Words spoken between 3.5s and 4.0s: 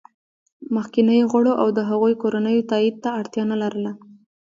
نه لرله